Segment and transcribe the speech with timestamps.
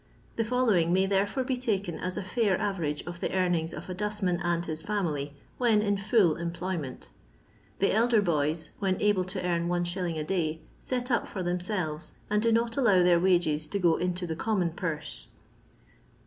[0.35, 3.93] The ibllawing may therefore be taken aa a fair average of the earnings of a
[3.93, 7.09] dustman and his £unily wken t» JuU trnphpnenL
[7.77, 9.95] The elder boys when able to earn Is.
[9.95, 13.97] a day set up for them selves, and do not allow their 'wages to go
[13.97, 15.27] into the eommon purse.